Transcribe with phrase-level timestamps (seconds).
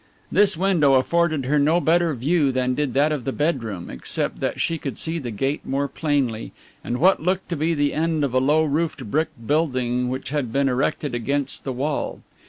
[0.31, 4.59] This window afforded her no better view than did that of the bedroom, except that
[4.59, 8.33] she could see the gate more plainly and what looked to be the end of
[8.33, 12.21] a low roofed brick building which had been erected against the wall.